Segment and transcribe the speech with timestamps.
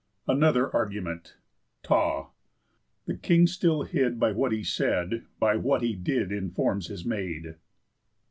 [0.27, 1.37] ANOTHER ARGUMENT
[1.83, 2.31] Ταυ̑.
[3.05, 7.57] The King still hid By what he said; By what he did Informs his maid.